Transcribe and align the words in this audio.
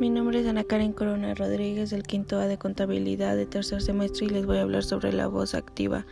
Mi 0.00 0.10
nombre 0.10 0.40
es 0.40 0.46
Ana 0.48 0.64
Karen 0.64 0.92
Corona 0.92 1.34
Rodríguez 1.34 1.90
del 1.90 2.02
quinto 2.02 2.38
A 2.38 2.48
de 2.48 2.58
contabilidad 2.58 3.36
de 3.36 3.46
tercer 3.46 3.80
semestre 3.80 4.26
y 4.26 4.28
les 4.28 4.44
voy 4.44 4.58
a 4.58 4.62
hablar 4.62 4.82
sobre 4.82 5.12
la 5.12 5.28
voz 5.28 5.54
activa. 5.54 6.04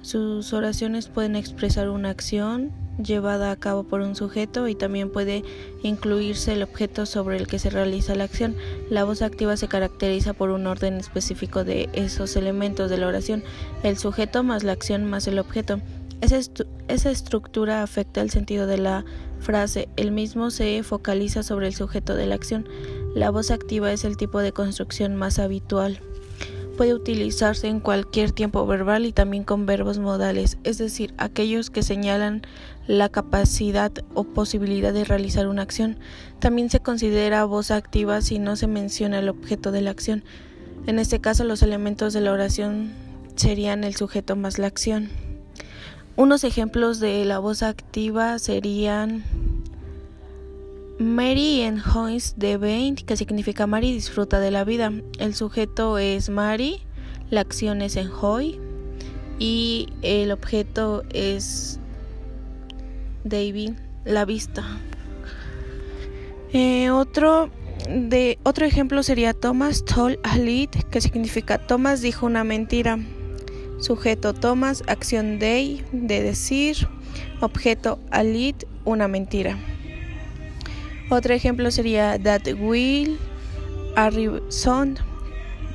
Sus 0.00 0.54
oraciones 0.54 1.08
pueden 1.08 1.36
expresar 1.36 1.90
una 1.90 2.08
acción 2.08 2.72
llevada 3.02 3.50
a 3.50 3.56
cabo 3.56 3.84
por 3.84 4.00
un 4.00 4.16
sujeto 4.16 4.68
y 4.68 4.74
también 4.74 5.10
puede 5.10 5.44
incluirse 5.82 6.54
el 6.54 6.62
objeto 6.62 7.04
sobre 7.04 7.36
el 7.36 7.46
que 7.46 7.58
se 7.58 7.68
realiza 7.68 8.14
la 8.14 8.24
acción. 8.24 8.56
La 8.88 9.04
voz 9.04 9.20
activa 9.20 9.58
se 9.58 9.68
caracteriza 9.68 10.32
por 10.32 10.48
un 10.48 10.66
orden 10.66 10.94
específico 10.94 11.62
de 11.62 11.90
esos 11.92 12.36
elementos 12.36 12.88
de 12.88 12.96
la 12.96 13.06
oración, 13.06 13.44
el 13.82 13.98
sujeto 13.98 14.42
más 14.42 14.64
la 14.64 14.72
acción 14.72 15.04
más 15.04 15.28
el 15.28 15.38
objeto. 15.38 15.78
Esa, 16.20 17.10
estructura 17.10 17.82
afecta 17.82 18.20
el 18.20 18.30
sentido 18.30 18.66
de 18.66 18.76
la 18.76 19.04
frase. 19.38 19.88
El 19.96 20.12
mismo 20.12 20.50
se 20.50 20.82
focaliza 20.82 21.42
sobre 21.42 21.66
el 21.66 21.74
sujeto 21.74 22.14
de 22.14 22.26
la 22.26 22.34
acción. 22.34 22.68
La 23.14 23.30
voz 23.30 23.50
activa 23.50 23.92
es 23.92 24.04
el 24.04 24.16
tipo 24.16 24.38
de 24.38 24.52
construcción 24.52 25.16
más 25.16 25.40
habitual. 25.40 26.00
Puede 26.76 26.94
utilizarse 26.94 27.66
en 27.66 27.80
cualquier 27.80 28.30
tiempo 28.30 28.64
verbal 28.66 29.04
y 29.04 29.12
también 29.12 29.42
con 29.42 29.66
verbos 29.66 29.98
modales, 29.98 30.58
es 30.62 30.78
decir, 30.78 31.12
aquellos 31.18 31.70
que 31.70 31.82
señalan 31.82 32.42
la 32.86 33.08
capacidad 33.08 33.90
o 34.14 34.24
posibilidad 34.24 34.92
de 34.92 35.04
realizar 35.04 35.48
una 35.48 35.62
acción. 35.62 35.98
También 36.38 36.70
se 36.70 36.80
considera 36.80 37.44
voz 37.44 37.72
activa 37.72 38.22
si 38.22 38.38
no 38.38 38.54
se 38.54 38.68
menciona 38.68 39.18
el 39.18 39.28
objeto 39.28 39.72
de 39.72 39.82
la 39.82 39.90
acción. 39.90 40.22
En 40.86 41.00
este 41.00 41.20
caso, 41.20 41.42
los 41.42 41.62
elementos 41.62 42.12
de 42.12 42.20
la 42.20 42.32
oración 42.32 42.92
serían 43.34 43.82
el 43.82 43.96
sujeto 43.96 44.36
más 44.36 44.58
la 44.58 44.68
acción. 44.68 45.10
Unos 46.16 46.44
ejemplos 46.44 47.00
de 47.00 47.24
la 47.24 47.40
voz 47.40 47.62
activa 47.62 48.38
serían 48.38 49.24
Mary 51.00 51.62
enjoys 51.62 52.34
the 52.38 52.58
vein, 52.58 52.94
que 52.94 53.16
significa 53.16 53.66
Mary 53.66 53.90
disfruta 53.90 54.38
de 54.38 54.50
la 54.50 54.64
vida. 54.64 54.92
El 55.18 55.34
sujeto 55.34 55.96
es 55.96 56.28
Mary, 56.28 56.82
la 57.30 57.40
acción 57.40 57.80
es 57.80 57.96
enjoy 57.96 58.60
y 59.38 59.88
el 60.02 60.30
objeto 60.30 61.02
es 61.08 61.80
David, 63.24 63.72
la 64.04 64.26
vista. 64.26 64.62
Eh, 66.52 66.90
otro 66.90 67.48
de 67.88 68.38
otro 68.42 68.66
ejemplo 68.66 69.02
sería 69.02 69.32
Thomas 69.32 69.86
told 69.86 70.18
a 70.22 70.36
que 70.90 71.00
significa 71.00 71.56
Thomas 71.56 72.02
dijo 72.02 72.26
una 72.26 72.44
mentira. 72.44 72.98
Sujeto 73.78 74.34
Thomas, 74.34 74.82
acción 74.86 75.38
day, 75.38 75.82
de 75.92 76.22
decir. 76.22 76.86
Objeto 77.40 77.98
a 78.10 78.22
lead, 78.22 78.56
una 78.84 79.08
mentira. 79.08 79.56
Otro 81.10 81.34
ejemplo 81.34 81.72
sería 81.72 82.16
That 82.22 82.46
will 82.60 83.18
arrive 83.96 84.40
soon. 84.48 84.96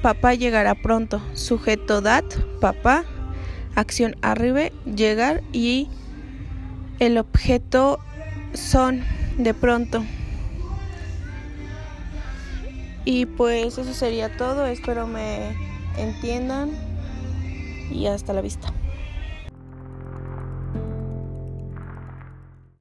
Papá 0.01 0.33
llegará 0.33 0.75
pronto. 0.75 1.21
Sujeto 1.33 2.01
that, 2.01 2.23
papá. 2.61 3.03
Acción 3.75 4.15
arribe, 4.21 4.71
llegar 4.85 5.43
y 5.51 5.89
el 6.99 7.17
objeto 7.17 7.99
son 8.53 9.03
de 9.37 9.53
pronto. 9.53 10.05
Y 13.03 13.25
pues 13.25 13.77
eso 13.77 13.93
sería 13.93 14.37
todo. 14.37 14.65
Espero 14.65 15.05
me 15.05 15.49
entiendan 15.97 16.71
y 17.91 18.07
hasta 18.07 18.31
la 18.31 18.39
vista. 18.39 18.71